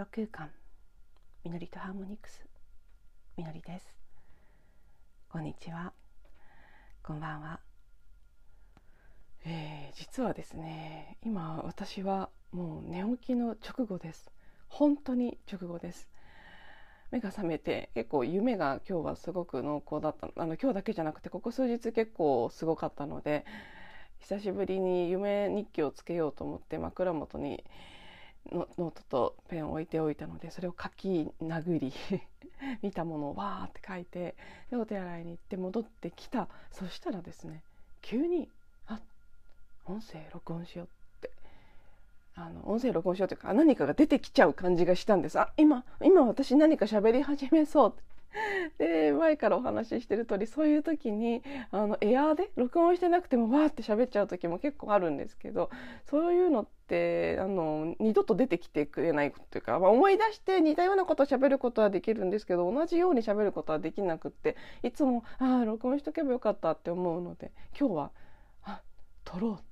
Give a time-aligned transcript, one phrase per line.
[0.00, 0.48] ロ空間
[1.44, 2.42] みのりとハーモニクス
[3.36, 3.98] みのりです。
[5.28, 5.92] こんにちは。
[7.02, 7.60] こんばんは、
[9.44, 14.32] えー、実はですね今私はもう寝起きの直後です。
[14.68, 16.08] 本当に直後です。
[17.10, 20.30] 目が覚めて結構夢が今日はすごく濃厚だった。
[20.34, 23.44] あの今日だけじゃなくてここ数日結構すごかったので
[24.20, 27.62] 久しぶりに夢日記をつけようと思って枕元に
[28.52, 31.92] ノートとペンを置いておいたのでそれを書き殴り
[32.82, 34.34] 見たものをわーって書いて
[34.70, 36.48] でお手洗いに行って戻ってきた。
[36.70, 37.62] そしたらですね
[38.02, 38.48] 急に
[38.86, 39.00] あ
[39.86, 40.88] 音声録音しようっ
[41.20, 41.30] て。
[42.34, 45.38] あの音声録音しようというか何かが出てきちゃう感じがしたんです。
[45.38, 47.94] あ今今私何か喋り始めそう
[48.78, 55.70] で前からお話ししてる通りそういう時にあのエアーで録音してなくてもわーって喋っちゃう時も結構あるんですけど
[56.04, 68.10] そういうのってあの二度と出てきてくれないというか、まあ、思い出して似たようなことを喋ることはできるんですけど同じように喋ることはできなくっていつもああ録音しとけばよかったって思うので今日は
[68.62, 68.82] あ
[69.24, 69.69] 撮ろうって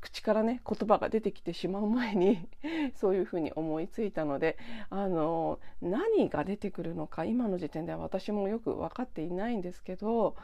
[0.00, 2.48] 口からね言葉が出てきてしまう前に
[2.94, 4.56] そういうふうに思いついたので
[4.90, 10.36] あの何が出てくるのか今の時点では私もよく分かっていないんですけど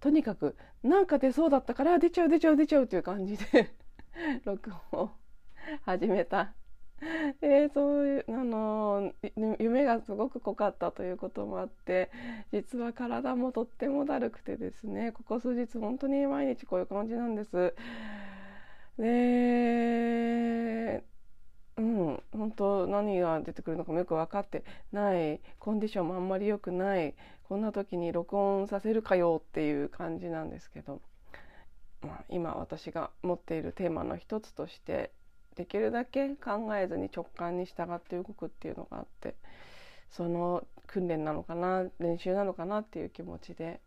[0.00, 3.70] とにかく何か出そうだったから出ちゃう出ちゃう出ちゃうという感じで
[4.44, 5.10] 録音を
[5.82, 6.54] 始めた。
[7.42, 9.12] え、そういうあの
[9.58, 12.10] 夢がすごく濃かったということもあって
[12.52, 17.74] 実は体もとってもだるくてですねここ数日本当に毎日こういう感じなんです。
[18.98, 21.04] で
[21.76, 22.22] うん。
[22.32, 25.40] 本当何が出てくるのかもよく分かってない。
[25.58, 27.14] コンディションもあんまり良くない。
[27.48, 31.00] こんな時に録音させるかよっていう感じなんですけど、
[32.02, 35.10] まあ、今私が持っているテーマの一つとして
[35.56, 39.34] できるだけ考えずに直感に従って動くっていうのがあって
[40.10, 43.80] その訓練なのかな練習なのかなっていう気持ちで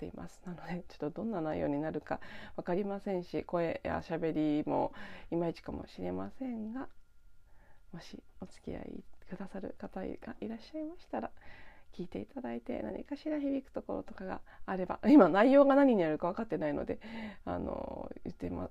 [0.00, 0.40] ています。
[0.46, 2.20] なのでちょっとどんな内容になるか
[2.56, 4.92] 分かりませんし声やしゃべりも
[5.30, 6.88] いまいちかもしれませんが
[7.92, 11.30] もしお付き合いくださる方がいらっしゃいましたら
[11.96, 16.98] 聞いていただいて何かしら響くところとかがあれば 今内容が何になるか分かってないので
[17.44, 18.70] あの言ってま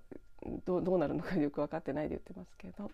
[0.65, 2.89] どどうなるのかよく分かってないで言ってますけど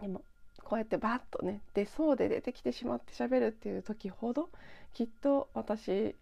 [0.00, 0.22] でも
[0.62, 4.50] こうやってバッとね出そうで出てきてしまってしゃべるっていう時ほど
[4.92, 6.14] きっと私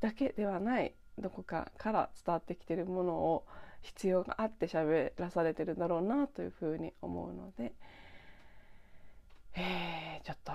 [0.00, 3.44] だけではないどこかから伝わってきてるものを
[3.82, 7.72] 必要があって喋らされてるんだろうなというふうに思うので、
[9.54, 10.52] えー、ちょっと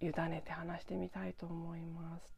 [0.00, 2.34] 委ねて話してみたいと思います。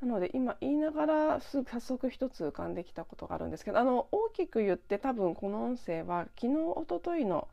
[0.00, 7.48] なので今言いながら早速一つ浮かんできたことがあるんですけどあの大きく言って多分この音声は昨日おとといの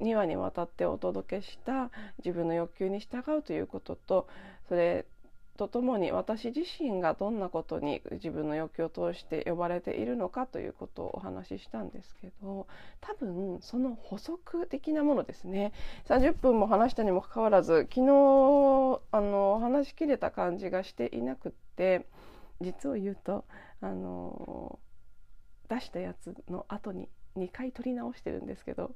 [0.00, 4.28] 2話にわたってお届けした自分の欲求に従うということと
[4.68, 5.06] それ
[5.56, 12.66] とともに私自身がどんなことに自分の欲求を通して呼ばれているのかということをお話ししたんですけど
[13.00, 15.72] 多分その補足的なものですね。
[16.08, 22.06] 30分も話したにもかかわらず昨日あの話しきれた感じがしていなくって
[22.60, 23.44] 実を言うと
[23.80, 24.78] あの
[25.68, 28.94] 出したやつの後に2回撮り直してるんですけど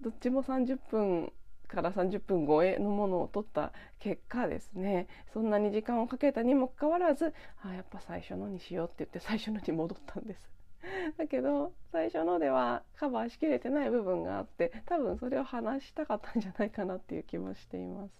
[0.00, 1.32] どっちも30分
[1.68, 10.40] から30分超えのものを取った結果ですねそんなに時間をかけたにもかかわらずあやっぱ最初のにしようって言って最初のに戻ったんです。
[11.18, 18.12] だけど最初のではカバーしきれてない部分があって多分それを話したかったんじゃないかなっていう気もしています。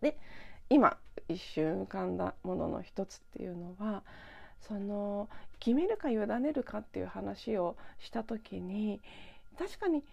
[0.00, 0.18] で
[0.68, 0.98] 今
[1.28, 4.02] 一瞬浮かんだものの一つっていうのは
[4.60, 9.00] その決めるか委ねるかっていう話をした時に
[9.58, 10.04] 確かに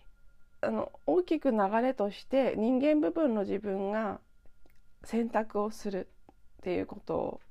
[0.62, 4.20] あの大きく流れとして人間部分の自分が
[5.04, 7.42] 選択をするっていうことを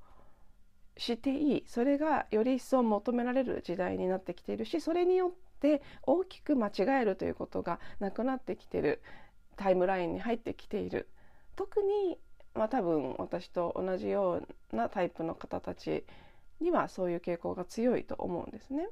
[0.97, 1.65] していい。
[1.67, 9.03] それがより一層求められる時代になってきているしそれによって大きく間違えるということがなくなってきている。
[9.59, 11.09] タイムラインに入ってきている。
[11.57, 12.19] 特に、
[12.55, 14.41] まあ、多分私と同じよ
[14.73, 16.05] うなタイプの方たち
[16.61, 18.89] にはそういう傾向が強いと思うんですね。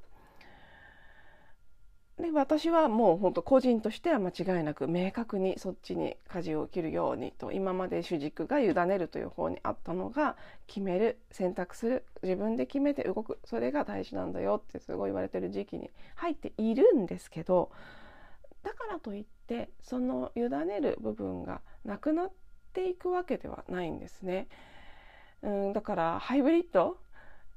[2.18, 10.36] で私はもう本当個人としては間違いなく明確にそっちに舵を切るようにと今まで主軸が委ねるという方にあったのが
[10.66, 17.70] 決める選択する自分で決めて動くそれが大事なんだよってすごい言われてる時期に入っているんですけど
[18.62, 22.32] だからといってその委ねる部分がなくなっ
[22.72, 24.48] ていくわけではないんですね。
[25.42, 26.98] うん、だからハイブリッド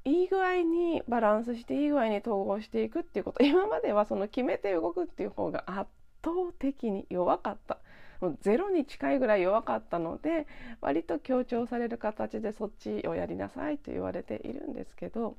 [0.06, 3.44] いい具合にバランスしていい具合に統合していくっていうこと。
[3.46, 5.90] 今まではその決めて動くっていう方が圧
[6.24, 7.80] 倒的に弱かった。
[8.22, 10.46] もうゼロに近いぐらい弱かったので
[10.82, 15.38] 割と強調される形でそっちをやりなさいと言われているんですけど。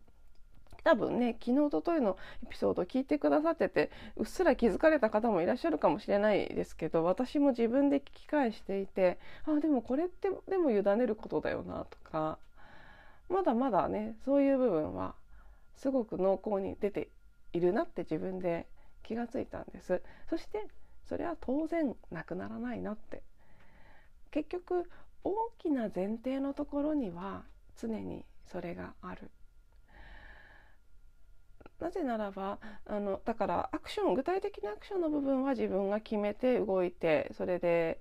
[0.82, 12.38] 多分ね昨日おとといのエピソードを聞いてくださっててうっすら気づかれた方もいらっしゃるかもしれないですけど私も自分で聞き返していてあでもこれってでも委ねることだよなとか
[13.30, 15.14] まだまだねそういう部分は
[15.74, 17.08] すごく濃厚に出て
[17.52, 18.66] いるなって自分で
[19.02, 20.02] 気がついたんです。
[20.28, 20.66] そして
[21.08, 23.22] それは当然なくならないなって。
[24.30, 24.88] 結局
[25.24, 27.42] 大きな前提のところには
[27.76, 29.30] 常にそれがある。
[31.80, 38.00] なぜならばあのだからアクション具体的なアクションの部分は自分が決めて動いてそれで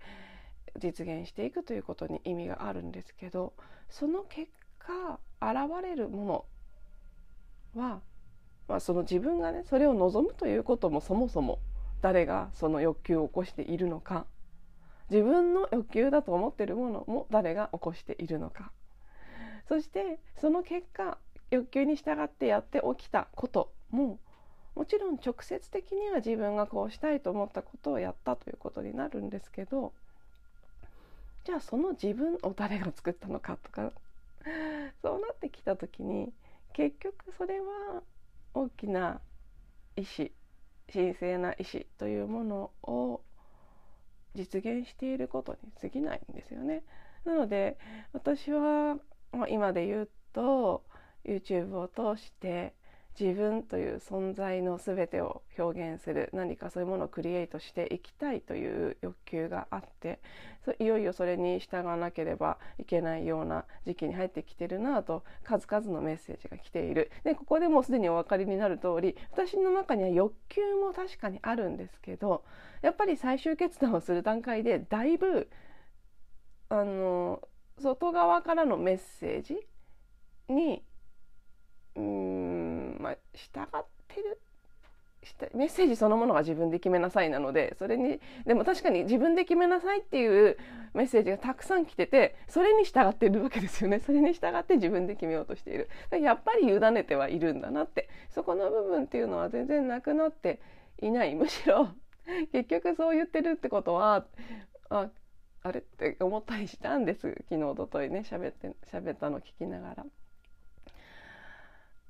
[0.78, 3.54] 実現していくということに意味があるんですけど
[3.90, 4.50] その結
[4.80, 6.46] 果現れるも
[7.76, 8.02] のは、
[8.68, 11.60] まあ、その自分がねそれを望むということもそもそも
[12.02, 14.26] 誰がその欲求を起こしているのか
[15.10, 18.72] 自分の欲求だと思っているものも誰が起こしているのか
[19.68, 21.18] そしてその結果
[21.52, 24.20] 欲求に従ってやって起きたことも
[24.76, 29.92] もちろん直接的には自分がこうしたいと思ったことをやったということになるんですけど
[31.46, 33.92] じゃあその自分を誰が作ったのかとか
[35.02, 36.34] そうなってきた時に
[36.74, 38.04] 結局それは
[38.54, 39.22] 大きな
[39.96, 40.34] 意志
[40.92, 43.22] 神聖な意志というものを
[44.36, 46.84] 実現していることに過ぎないんですよね。
[47.26, 47.78] なので
[48.14, 48.98] 私は、
[49.50, 50.84] 今で言うと
[51.26, 52.74] YouTube を通して
[53.20, 60.20] 自分という存在の全てを表現する何かそういうものをクリエイトしていきたいという欲求があって
[60.80, 67.12] いよいよそれに従わなければいけないような時期に入ってきてるなと数々のメッセージが来ている。
[67.24, 72.46] でここでもうすでにお分かりになる通り私の中には欲求も確かにあるんですけど
[72.82, 75.50] やっぱり最終決断をする段階でだいぶ
[76.70, 77.42] あの
[77.80, 79.58] 外側からのメッセージ
[80.48, 80.84] に
[82.00, 84.40] うんまあ従ってる。
[85.54, 90.58] メッセージそのものが自分で決めなさいなのでそれにでも確かに自分で決めなさいっていう
[90.94, 94.00] メッセージがたくさん来ててそれに従ってるわけですよね。
[94.00, 95.90] それに従って自分で決めようとしている。
[96.20, 98.10] やっぱり委ねてはいるんだなって。
[98.34, 100.62] そこの部分っていうのは全然なくなって
[101.02, 101.36] いない。
[101.36, 101.90] むしろ
[102.54, 104.26] 結局そう言ってるってことは
[104.90, 105.10] あ
[105.64, 107.36] あれって思ったりしたんです。
[107.50, 110.06] 昨日おとといね喋って喋ったの聞きながら。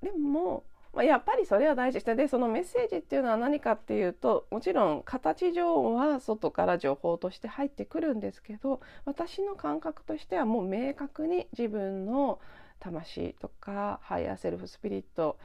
[0.01, 0.63] でも、
[0.93, 2.03] まあ、やっぱりそれは大事。
[2.15, 12.39] でそのメッセージっていうのは何かっていうともちろん形上は外から情報として入ってくるんですけど私の感覚としてはもう明確に自分の
[12.79, 15.37] 魂とかハイヤーセルフスピリット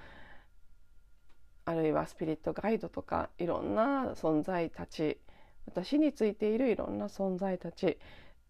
[1.67, 5.19] あるいはスピリットガイドとかいろんな存在たち
[5.67, 7.99] 私についているいろんな存在たち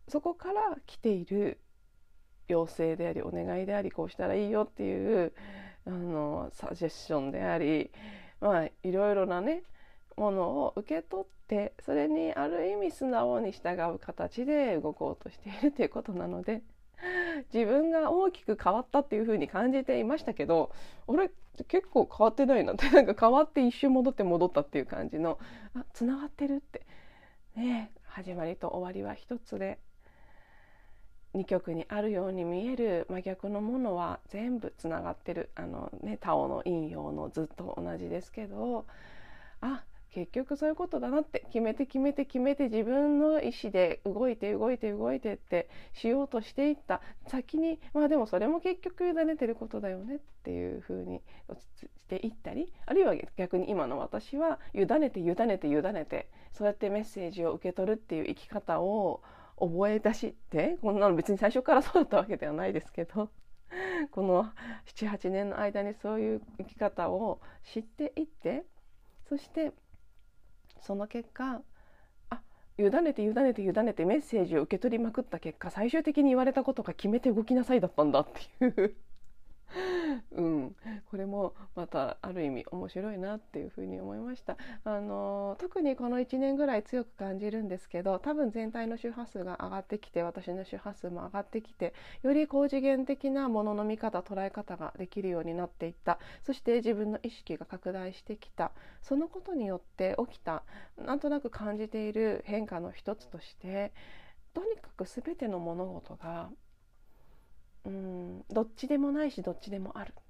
[0.09, 1.61] そこから来ている
[2.49, 5.33] 要請でありお願いでありこうしたらいいよっていう
[5.87, 7.91] あのサジェッションであり
[8.41, 9.63] まあいろいろなね
[10.17, 16.63] ものを受け取ってそれにある意味素直に従う形で動こうとしているということなので
[17.53, 20.71] 自分が大きく変わったっていうふうに感じていましたけど
[21.07, 21.31] 俺
[21.69, 25.39] 結構変わってないなってなんか変わって一瞬戻って戻ったっていう感じの
[25.75, 26.87] あつながってるって
[27.57, 29.79] ね始まりと終わりは一つで。
[31.35, 35.51] 2曲にあるように見える真逆のものは全部つながってる。
[35.55, 38.87] あの、ね、タオの陰陽のずっと同じですけど
[39.61, 47.01] あ結局そういうことだなって決めて決めて決めて自分の意思で動いて動いて動いてってしようとしていった。
[47.27, 51.21] 先にまあでもそれも結局委ねてることだよねっていうふうに
[51.77, 59.21] していったりあるいは逆に今の私は委ねて委ねて委ねてそうやってメッセージを受け取るっていう生き方を
[59.59, 63.31] 覚え出しってこんなの別に最初からそうだったわけではないですけど
[64.11, 64.53] この
[64.87, 68.65] 78年の間にそういう生き方を知っていって
[69.29, 69.73] そして
[70.81, 71.63] その結果
[72.31, 72.41] あ
[72.79, 78.27] 委ねて委ねて委ねてメッセージを受け取りまくった結果最終的に言われたことが決めて動きなさいだったんだっ
[78.59, 78.97] ていう。
[80.33, 80.77] うん、
[81.11, 84.57] これもまたある意味面白いなっていうふうに思いました。
[84.85, 96.19] あの特にこの1年ぐらい強く感じるんですけど多分全体の周波数が上がってきて私の周波数も上がってきてより高次元的なものの見方捉え方ができるようになっていった。
[96.43, 98.73] そして自分の意識が拡大してきた。
[99.03, 100.63] そのことによって起きた
[100.97, 103.93] なんとなく感じている変化の一つとして
[104.55, 106.51] とにかく全ての物事が
[107.85, 110.23] うんどっちでもないしどっちでもあるっ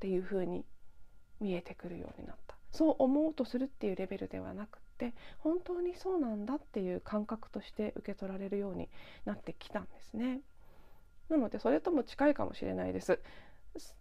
[0.00, 0.64] ていうふうに
[1.40, 8.88] 見えてくるようになったそう思おうとするっていうレベルではなくって本当にそうなんだっていう感覚として受け取られるように
[9.24, 10.40] なってきたんですね。
[11.28, 13.20] なのでそれとも近いかもしれないです。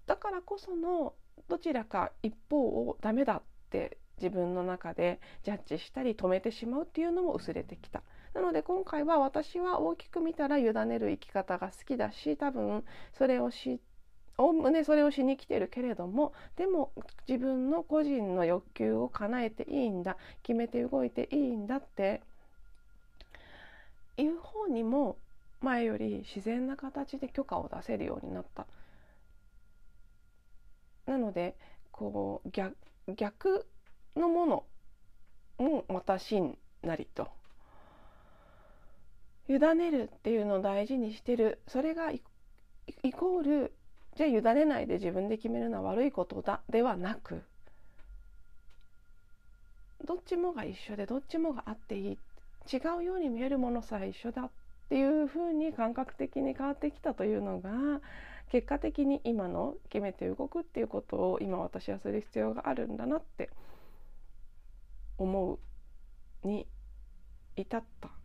[0.06, 1.13] だからこその
[1.48, 8.04] どちらか一方をダメだって自分の中でジャッジしたり止めてしまうっていうのも薄れてきた。
[8.34, 12.84] なので今回は私は大きく見たら委ねる生き方が好きだし多分
[13.18, 13.80] それを知
[14.38, 16.92] おおむねそれをしに来てるけれどもでも
[17.28, 22.22] 自分の個人の欲求を叶えていいんだ決めて動いていいんだって
[24.18, 25.18] いう方にも
[25.62, 28.66] 前より自然な形で許可を出せるようになった。
[31.06, 31.56] なので
[31.92, 32.75] こう逆
[33.16, 33.66] 逆
[34.16, 34.63] のもの
[35.58, 37.28] もまた真なりと
[39.50, 41.60] 委ねるっていうのを大事にしてる。
[41.68, 42.22] それがイ
[43.14, 43.74] コール
[44.16, 47.42] じゃあ委ねないで自分で決めるのは悪いことだではなく
[50.06, 52.18] どっちもが一緒でどっちもがあっていい。
[52.72, 54.50] 違うように見えるものさえ一緒だっ
[54.90, 57.70] ていうふうに感覚的に変わってきたというのが
[58.52, 63.50] 結果的に今の決めて動くっていうことを今私はする必要があるんだなって
[65.18, 65.60] 思
[66.44, 66.68] うに
[67.56, 68.23] 至った。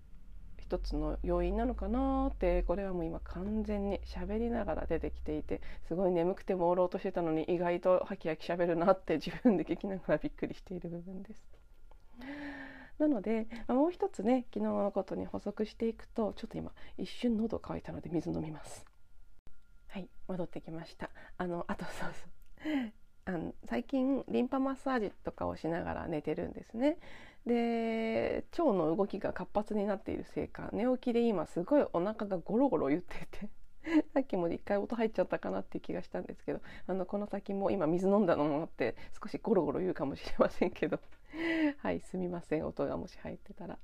[0.69, 11.43] 一つの要因なのかなってこれはもう今完全に喋りながら出てきていてすごい眠くて朦朧としてたのに意外とハキハキ喋るなって自分で聞きながらびっくりしている部分です。
[12.99, 18.85] なのでもう一つね昨日のことに補足していくとちょっと今一瞬喉乾いたので水飲みます。
[19.87, 21.09] はい戻ってきました
[21.39, 22.93] あのあとそうそう
[23.25, 26.99] あの最近リンパマッサージとかをしながら寝てるんですね
[27.49, 33.49] で腸の動きが活発になっているせいか寝起きで今すごいお腹がゴロゴロ言ってて
[34.15, 41.01] さっきも一回音入っちゃったかなっていう気がしたんですけどあのこの先も今水飲んだのもあって少しゴロゴロ言うかもしれませんけど
[41.79, 43.79] はいすみません音がもし入ってたら。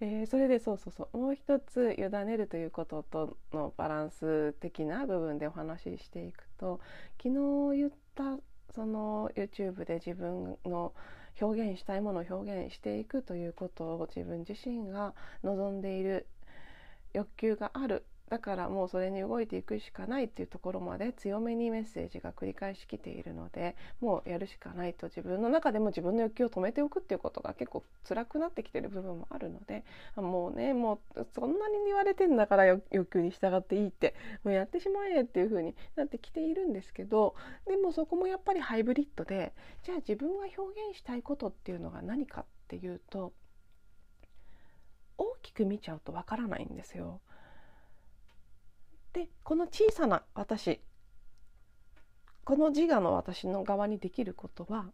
[0.00, 6.78] えー、それでそうそうそうもう一つ委ねるということとのバランス的な部分でお話ししていくと
[7.16, 7.30] 昨
[7.72, 8.38] 日言った
[8.74, 10.92] その YouTube で自分の
[11.40, 16.26] 表現したいものを表現していくということを自分自身が望んでいる
[17.12, 29.84] 欲求があるだからもうそれに動いていくしかないっていうところまで強めにメッセージが繰り返し来ているのでもうやるしかないと自分の中でも自分の欲求を止めておくっていうことが結構辛くなってきてる部分もあるので
[30.16, 39.52] もうねもうそんなに言われてんだから欲求に従っていいってもうやってしまえっていう風になってきているんですけどでもそこもやっぱりハイブリッドで
[39.84, 43.32] じゃあ自分が表現したいことっていうのが何かっていうと
[45.16, 47.20] 大きく見ちゃうとわからないんですよ。
[49.16, 50.78] でこの小さな私
[52.44, 54.84] この自我の私の側にできることは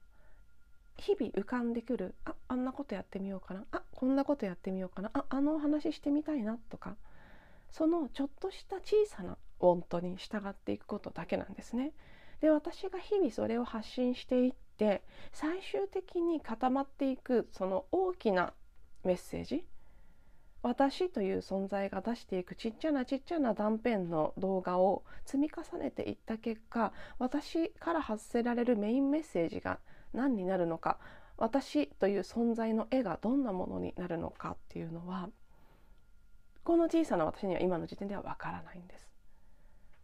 [0.97, 6.95] 日々浮かんでくるああんなことやってみようかなあこんなことやってみようかなああのお話してみたいなとか
[7.73, 11.93] そのちょっとした小さなウォントに従っていくことだけなんですね。
[12.41, 15.03] で私が日々それを発信していって
[15.33, 18.53] 最終的に固まっていくその大きな
[19.03, 19.65] メッセージ
[20.63, 29.81] 私という存在が出していくちっちゃなちっちゃな断片の動画を積み重ねていった結果私から発せられるメインメッセージが
[30.15, 30.99] 何になるのか
[31.37, 35.29] 私という存在の絵がどんなものになるのかっていうのは
[36.63, 39.09] この小さな私には今の時点ではわからないんです。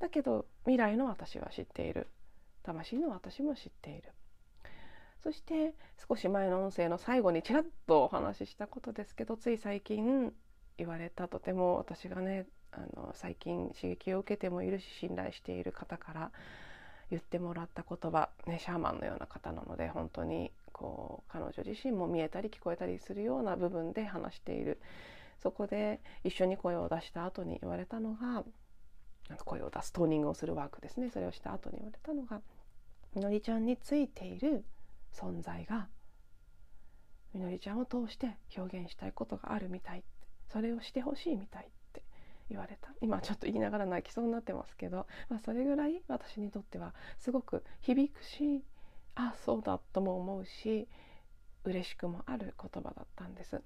[0.00, 2.08] だけど未来の私は知っている
[2.62, 4.02] 魂の私も知っている
[5.22, 5.74] そして
[6.08, 10.32] 少し前の音声の最後にちらっとお話ししたことですけどつい最近
[10.78, 16.30] 言われたとても私がねあの最近刺激を受けてもいるし信頼している方から
[17.10, 24.80] 言ってもらった言葉、ね、シャーマンのような方なので本当にこう彼女自身も見えたり聞こえたりするような部分で話している。
[25.38, 28.42] そこで一緒に声を出した後に言われたのが
[29.44, 31.10] 声を出すトーニングをするワークですね。
[31.10, 32.40] それをした後に言われたのが
[33.14, 34.64] みのりちゃんについている
[35.14, 35.88] 存在が
[37.32, 40.00] みのりちゃんを通して表現したいことがあるみたい。
[40.00, 40.02] っ
[40.52, 42.02] それをしてほしいみたいって
[42.50, 48.64] 言われた今ちょっと言いながら泣きそうになってますけど、まあ、それぐらい私にとってはすごく響くし
[49.14, 50.88] あそうだとも思うし
[51.64, 53.60] 嬉しくもある言葉だったんです。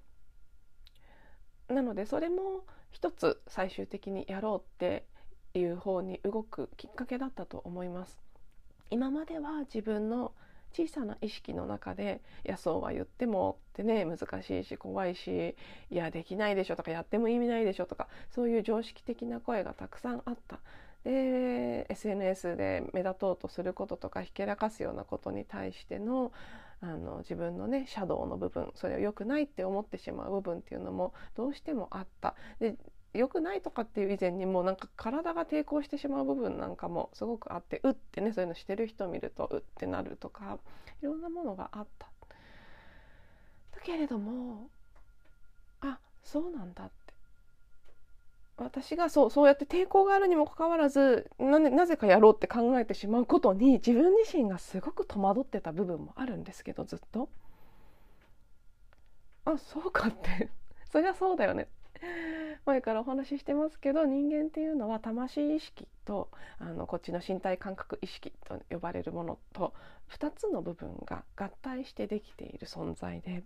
[1.69, 5.05] なのでそれも一つ最終的にやろうって
[5.53, 8.19] いう方に動くきっかけだったと思います。
[8.89, 10.33] 今までは自分の
[10.73, 15.55] 小さな意識の中で「いやそうは言っても」ってね難しいし怖いし
[15.89, 20.59] 「いやできないでしょ」とか「やっても意味ないでしょ」とかそういう常識的な声がたくさんあった。
[21.03, 26.31] で SNS で目立とうとすることとかひけらかすようなことに対しての
[26.79, 32.75] あの自分のねシャドウの部分それを良くないって思ってしまう部分っていうのもどうしてもあったで
[33.13, 40.57] 良くないとかっていう以前にもなんか体が抵抗してしまう部分なんかもすごくあってうってねそういうのしてる人見るとうってなるとか
[41.01, 42.07] いろんなものがあった。
[43.75, 44.67] だけれども
[45.81, 46.93] あそうなんだって
[48.57, 57.29] 私がそうそうやって抵抗があるにもかかわらずななぜかやろうって考えてしまうことに自分自身がすごく戸惑ってた部分もあるんですけどずっと。
[59.45, 60.49] あそうかって
[60.91, 61.67] そりゃそうだよね
[62.65, 66.29] 前からお話ししてますけど人間っていうのは魂意識と
[66.59, 69.73] あのこっちの身体感覚意識と呼ばれるものと
[70.09, 73.43] 2つの部分が合体してできている存在で。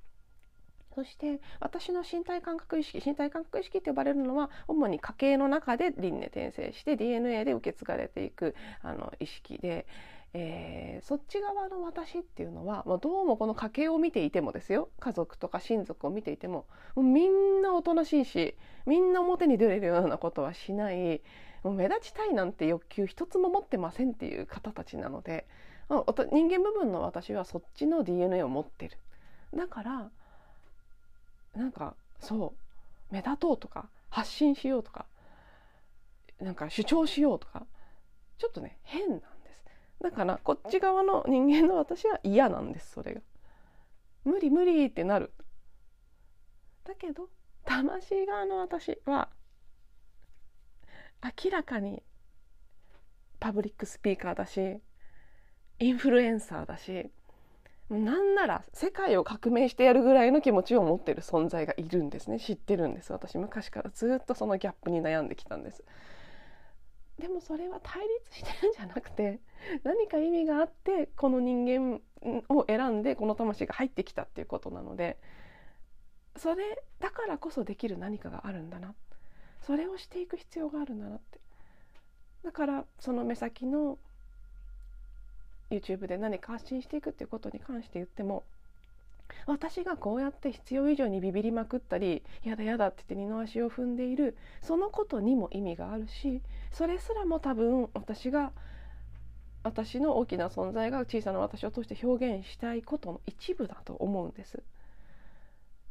[0.95, 9.85] そして私の身体感覚意識身体感覚意識って呼ばれるのは主に家系の中で輪廻転生して DNA で受け継がれていくあの意識で、
[10.39, 14.89] えー、そっち側の私っていうのは、まあ、どうもこの家系を見ていてもですよ。
[14.99, 21.21] 家族とか親族を見ていてももうみんなおとなしいしみんな表に出れるようなことはしない。
[21.63, 25.47] もう目立ちたいなんて欲求一つも持ってませんっていう方たちなので、
[25.89, 28.99] まあ、人間部分の私はそっちの DNA を持ってる。
[29.55, 30.11] だから
[31.55, 32.53] なんかそ
[33.11, 35.07] う目立とうとか発信しようとか
[36.39, 37.65] なんか主張しようとか
[38.37, 39.21] ちょっとね変な
[40.01, 43.21] だからこっち側の人間の私は嫌なんですそれが。
[44.23, 45.33] 無理無理ってなる。
[46.83, 47.29] だけど
[47.65, 49.29] 魂側の私は
[51.23, 52.03] 明らかに
[53.39, 54.79] パブリックスピーカーだし
[55.79, 57.11] インフルエンサーだし
[57.89, 62.37] なんなら世界を革命してやるぐらいの気持ちを持ってる存在がいるんですね。
[62.39, 63.13] 知ってるんです。
[63.13, 65.83] 私昔からずっとそのギャップに悩んできたんです。
[67.19, 69.39] でもそれは対立してるんじゃなくて
[69.83, 72.01] 何か意味があってこの人間
[72.49, 75.17] を選んでこの魂が入ってきたっていうことなので
[76.35, 78.93] それだからこそできる何かがあるんだな。
[79.61, 81.39] それをしていく必要があるんだなって。
[82.43, 83.97] だからその目先の
[85.69, 88.45] YouTube で何か発信していくっていうことに関して言っても
[89.45, 98.51] 私がこうやって必要以上にビビりまくったりやだやだって言って二の足を踏んでいるそのことにも意味があるしそれすらも多分私が
[99.63, 104.63] 私の大きな存在が小さな私を通して表現したいことの一部だと思うんです。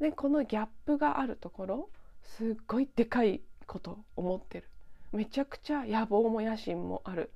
[0.00, 1.90] でこのギャップがあるところ
[2.22, 4.68] すっごいでかいこと思ってる。
[5.12, 7.30] めちゃくちゃ野望も野心もある。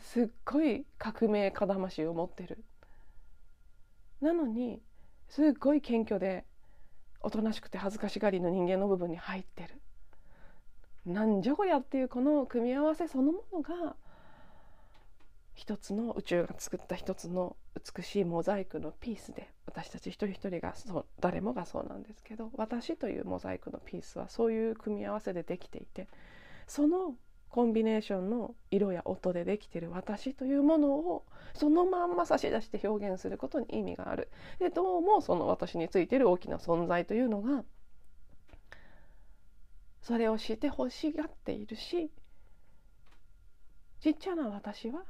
[0.00, 2.64] すっごい革命家魂を持ってる。
[4.20, 4.80] なのに
[5.30, 6.44] すっごい謙虚で
[7.20, 9.80] おとなしくて恥ずかしがりの人間の部分に入ってる。
[11.06, 13.94] なんじゃこりゃっていうこの組み合わせそのものが
[15.54, 17.56] 一つの宇宙が作った一つの
[17.96, 26.08] 美しいモザイクのピースで私たち一人一人がそう誰もがそうなんですけど私というモザイクのピースはそういう組み合わせでできていて
[26.66, 27.14] その
[27.50, 34.30] コンビネーションの色や音でできてる私というものをそのまんま差し出して表現することに意味がある。
[34.60, 37.64] でどうもその私についてる大きな存在というのが
[40.02, 42.10] それをして欲しがっているし
[44.00, 45.02] ちっちゃな私は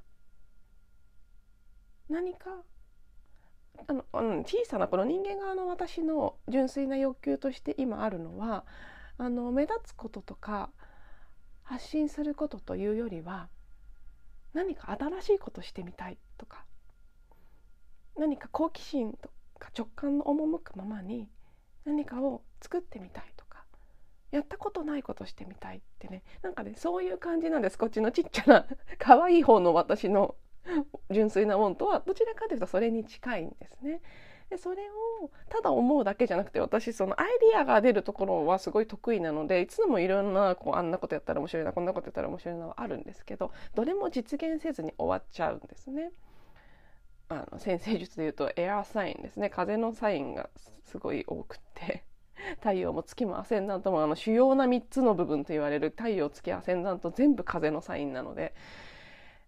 [2.08, 2.62] 何か
[3.86, 8.64] あの、うん、小さなこの人間側の私の純粋な欲求として今あるのは
[9.16, 10.70] あの目立つこととか
[11.70, 13.48] 発信することというよりは
[14.54, 16.64] 何か新しいことしてみたいとか
[18.18, 19.30] 何か好奇心と
[19.60, 21.28] か直感の赴くままに
[21.84, 23.62] 何かを作ってみたいとか
[24.32, 28.66] やったことないことしてみたいってねなんかねそういう感じなんですこっちのちっちゃな
[28.98, 30.34] 可愛い方の私の
[31.12, 34.02] 純粋なもんとはどちらかというとそれに近いんですね。
[34.50, 34.82] でそれ
[35.22, 46.10] をただ思うだけじゃなくて私そのアイディアが出るところはすごい得意なのでいつもいろんなこうあんなことやったら面白いなこんなことやったら面白いなはあるんですけどどれも実現せずに終わっちゃうんですね。
[47.28, 50.50] あの先生術でいうとエアーサインですね風のサインが
[50.84, 52.02] すごい多くて
[52.58, 58.52] 太陽も月もアセンダントもあの主要な3つの部分と言われる太陽月アセンダント全部風のサインなので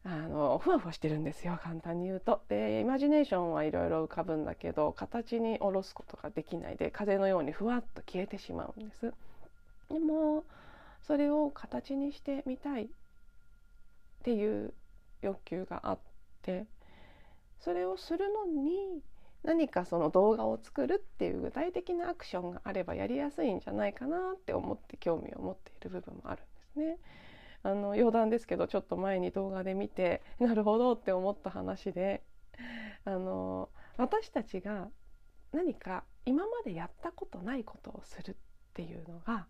[0.04, 2.42] あのふわふわしてるんですよ簡単に言うと。
[2.48, 9.12] でイマジネーションはいろいろ浮かぶんだけど形に下ろすことができないで風のようにふわっと消えてしまうんです。
[9.88, 10.44] でも
[11.02, 12.88] それを形にしてみたいっ
[14.24, 14.72] ていう
[15.20, 15.98] 欲求があっ
[16.42, 16.66] て
[17.60, 19.02] それをするのに
[19.44, 26.98] 何かその動画を作るっていう具体的なアクションがあればやりやすいんじゃないかなって思って興味を持っている部分もあるんですね。
[27.64, 32.22] あの余談ですけどちょっと前に動画で見て なるほどって思った話で
[33.04, 34.90] あの私たちが
[35.52, 38.36] 何か今までやったことないことをするっ
[38.74, 39.46] ていうのが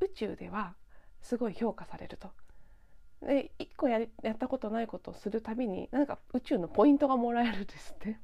[0.00, 0.76] 宇宙では
[1.20, 2.30] すごい評価されると。
[3.20, 8.16] で1個ややったことないことをするたびになんか宇宙のポイントがもらえるんですって。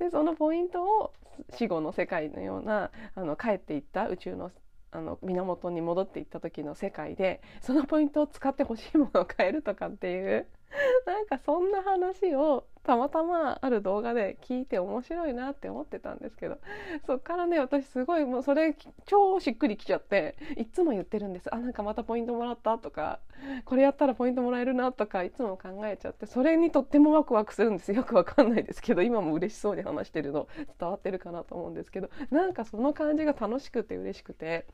[0.00, 1.12] でそのポイントを
[1.50, 4.50] 死後の世界のようなあの帰っていった宇宙の
[4.92, 10.46] あの源に戻っていった時の世界でそのポイントを使って欲しいものを買えるとかっていう
[11.06, 16.58] なんかそんな話をたまたまある動画で聞いて面白いなって思ってたんですけど
[17.06, 21.54] そっからね私すごいもうそれ超しっくりきちゃっていつも言ってるんです。
[21.54, 23.20] あなんかまたポイントもらったとか
[23.64, 27.92] これやったらポイントもらえるなとかいつも考えちゃってそれにとってもワクワクするんです。
[27.92, 34.66] よくわかんないですけど今も嬉しそうに話してるの伝わってるかなと思うんですけどなんかその感じが楽しくて嬉しくて。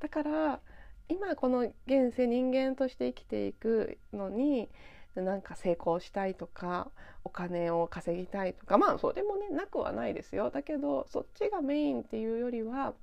[0.00, 0.60] だから
[1.08, 4.68] 今この現世人間として生きていくのに
[5.14, 6.90] なんか成功したいとか
[7.24, 12.94] お金を稼ぎたいとかまあそれもねなくはないですよだけどそっちがメインっていうよりは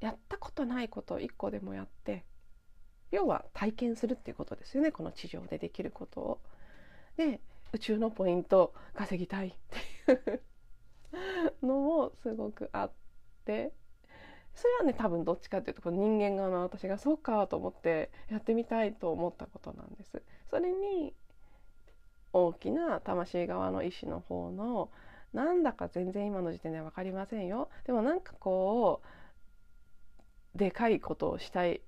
[0.00, 2.24] やったことないことを一個でもやって
[3.10, 6.40] 要は体験するっていうことですよねこの地上でできることを。
[7.16, 7.40] で
[7.72, 9.52] 宇宙のポイント稼ぎたいっ
[10.06, 12.92] ていうのもすごくあっ
[13.44, 13.72] て
[14.58, 20.20] それはね多分どっちかっていうとこの人間側の私がそうかと思ってやってみたいと思ったことなんです。
[20.50, 21.14] それに
[22.32, 24.90] 大きな魂側の意志の方の
[25.32, 27.70] なんだか全然今の時点では分かりませんよ。
[27.86, 29.00] でもなんかこ
[30.54, 31.80] うでかいことをしたい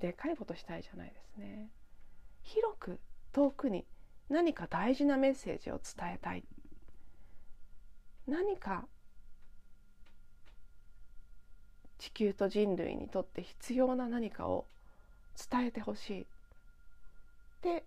[0.00, 1.68] でかいことしたいじゃないですね。
[2.42, 3.00] 広く
[3.32, 3.84] 遠くに
[4.30, 6.44] 何か大事なメッセージを伝えたい。
[8.26, 8.86] 何か
[12.04, 14.66] 地球と人類にとって必要な何かを
[15.50, 16.20] 伝えてほしい。
[16.22, 16.24] っ
[17.62, 17.82] て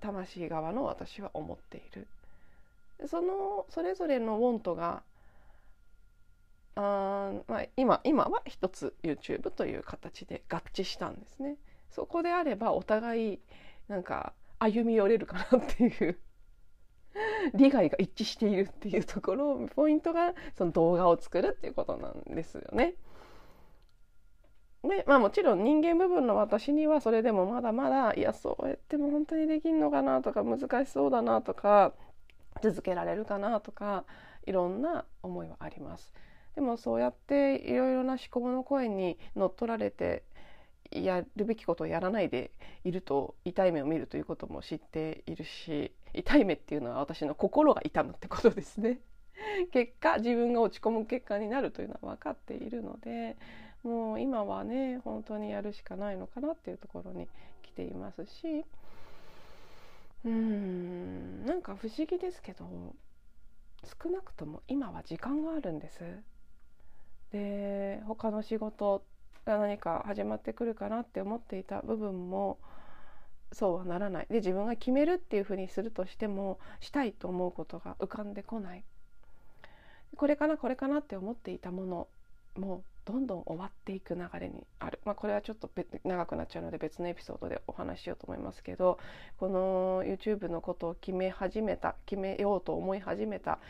[0.00, 2.06] 魂側の私は思っている。
[3.08, 5.02] そのそれぞれのウォントが
[6.76, 11.56] あ、まあ、今今は一つ YouTube という形で合致したんですね。
[11.90, 13.38] そこであればお互い
[13.88, 16.16] なんか歩み寄れるかなっていう。
[17.54, 22.94] 利害が一致しているっていうところポイントがその動画を作るっていうことなんですよね。
[24.84, 31.92] でまあもちろん人間部分の私にはそれでもまだまだいやそうやっても本当にできんのかなとか難しそうだなとか
[32.62, 34.04] 続けられるかなとか
[34.46, 36.12] いろんな思いはあります。
[36.54, 40.24] でもそうやっていろいろな思考の声に乗っ取られて
[40.90, 42.50] やるべきことをやらないで
[42.84, 49.00] いると痛い目を見るということも知っているし痛い目っていうのは私の心が痛むってことですね。
[49.70, 53.36] 結果自分が落ち込む結果になるというのは分かっているので
[53.82, 57.28] もう今はね本当にやるしかないのかなっていうところに
[57.62, 58.64] 来ていますし。
[60.24, 62.66] うんなんか不思議ですけど
[64.02, 66.00] 少なくとも今は時間があるんです。
[67.30, 69.04] で他の仕事
[69.44, 72.58] が何か始まってくるかなって思っていた部分も
[73.52, 74.26] そうはならない。
[74.28, 78.84] で自分が決めるっていうふうにするとしてもしたいと思うことが浮かんでこない。
[80.16, 82.08] これかなこれかなって思っていたもの
[82.56, 85.70] もどんどん終わっていく流れにある、まあ、これはちょっと
[86.04, 88.98] 長くなっちゃうので別のエピソードでお話ししようと思いますけど
[89.38, 93.60] この YouTube のことを決め始めた決めようと思い始めた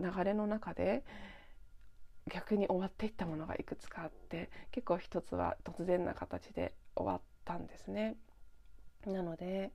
[0.00, 1.04] 流れの中で
[2.28, 8.16] 逆に終わっていったものがいくつかあって結構一つは突然な形で終わったんですね。
[9.06, 9.70] なので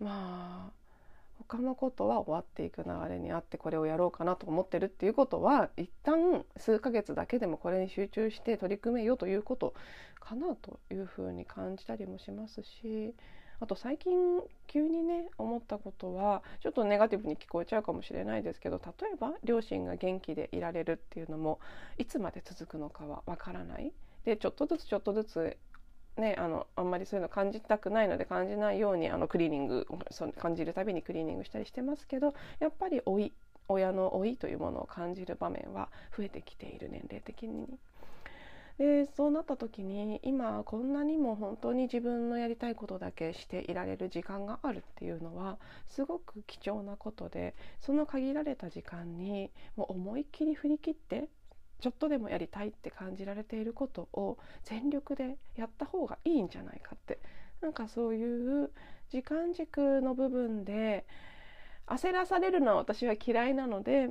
[0.00, 0.87] まあ
[1.46, 9.74] 他のことは終わっていく流れにあってこれをやろうかなと思ってるっていうことは一旦数ヶ月だけでもこれに集中して取り組めよということ
[10.20, 13.14] かなというふうに感じたりもしますし
[13.60, 14.14] あと最近
[14.66, 21.58] 急にね思ったことはちょっとネガティブに聞こえちゃうかもしれないですけど例えば両親が元気でいられるっていうのも
[21.98, 23.92] いつまで続くのかはわからない。
[24.24, 25.56] でちょっとずつちょっとずつ
[26.20, 33.32] ね、あのあんまりそういうの感じたくないので感じないようにあのクリーニングそ感じるたびにクリーニングしたりしてますけどやっぱり老い
[33.68, 37.78] 親の老いというものを感じる場面は増えてきている年齢的に。
[38.78, 51.28] でそうなった時に今こんなにも本当に自分のやりたいことだけしていられる時間があるっていうのはすごく貴重なことでその限られた時間にもう思いっきり振り切って
[51.80, 57.18] ちょっとでもやりたいって感じられていることを全力でやった方がいいんじゃないかって。
[57.60, 58.70] なんかそういう
[59.10, 61.04] 時間軸の部分で
[61.86, 64.10] 焦らされるのは私は嫌いなので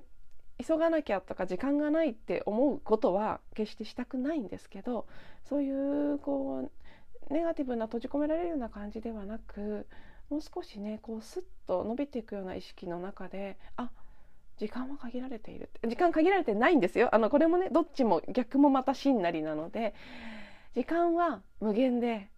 [0.65, 5.05] 急がなきゃとか時間がないって思うことは決してしたくないんですけど
[5.47, 6.69] そういうこ
[7.29, 9.85] うネガティブな閉じ込められるような感じではなく
[10.29, 13.91] もう少しねこうスッと伸びていくような意識の中であっ
[14.57, 15.69] 時間は限られている。
[15.87, 17.13] 時間限られてないんですよ。
[17.13, 19.93] あのこれもねどっちも逆もまた真なりなので
[20.73, 22.29] 時間は無限で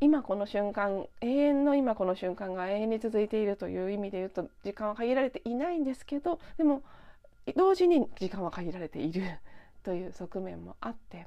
[0.00, 6.82] 今この瞬間永遠の今この瞬間が永遠に続いているという意味で言うと時間は限られていないんですけどでも
[7.56, 9.22] 同時に時間は限られている
[9.82, 11.26] という側面もあって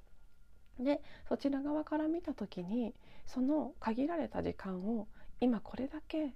[0.79, 2.93] でそちら側から見た時に
[3.25, 5.07] その限られた時間を
[5.41, 6.33] 今これだけ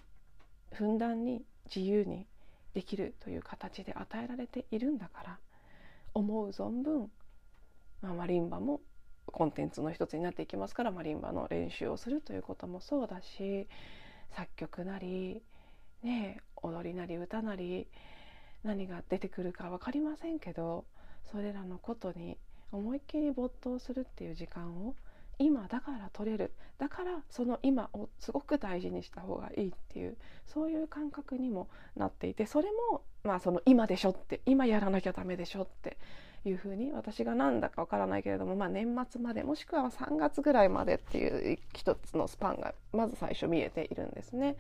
[0.74, 2.28] ふんだんに自由に
[2.76, 5.40] できるという形で与えられているんだから
[6.14, 7.10] 思う存分、
[8.02, 8.82] まあ、マリンバも
[9.26, 13.68] コンテンツの一つになっていきますからマリンバの練習をするということもそうだし
[14.36, 15.42] 作曲なり、
[16.04, 17.88] ね、踊りなり歌なり
[18.64, 20.86] 何が出てくるか分かりませんけど
[21.32, 22.38] それらのことに
[22.72, 24.96] 思いっきり没頭するっていう時間を
[25.40, 35.98] 今だから取れるだからその今をすごく大事にした方がいいっていうそういう感覚にもなっていてそれもまあその今でしょって今やらなきゃダメでしょって
[36.46, 44.56] いうふうに私が何だかわからないけれども、まあ、年末までもしくは3月ぐらいまでっていう一つのスパンがまず最初見えているんですね。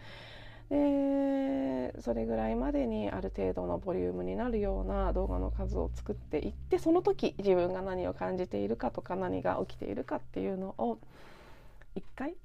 [0.69, 10.99] でそれぐらいまでにある程度のボリュームになるような動画の数を作っていってその時自分が何を感じているかとか何が起きているかっていうのを
[11.95, 12.35] 一回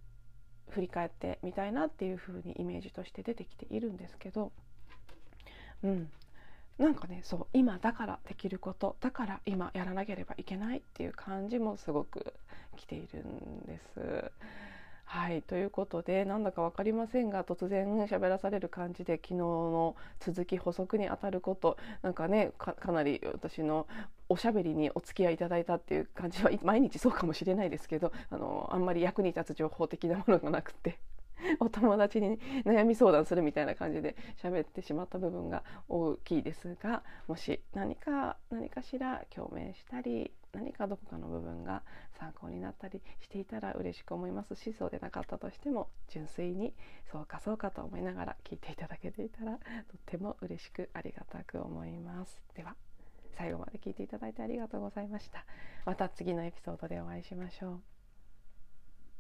[0.69, 4.53] 振り返ってみたいなっていうふうにイメージとして出てきているんですけど、
[5.83, 6.09] うん、
[6.79, 12.33] なんかねそう今だからできることだから今やらなければいけないっていう感じもすごく
[12.77, 14.33] 来ているんです。
[15.13, 23.89] はいということでなんだか分かりませんが突然喋らされる感じで昨日の続き補足にあたることなんかねかなり私の
[24.29, 31.01] おしゃべりにお付き合いいただいたっていう感じは毎日そうかもしれないですけどあのあんまり役に立つ情報的なものがなくて。
[31.59, 41.83] お友達に悩み相談するみたいな感じで喋ってしまった部分が大きいですがもし何か何かしら共鳴したり何かどこかの部分が
[42.19, 46.75] 参考になったりしていたら嬉しく思いますしそうでなかったとしても純粋に
[47.11, 49.61] そうかそうかと思いながら聞いていただけていたらとっ
[50.07, 52.43] ても嬉しくありがたく思います。
[52.55, 52.75] では
[53.37, 55.47] 最後まで聞いていただいてありがとうございました。
[55.87, 58.00] また次のエピソードでお会いしましょう。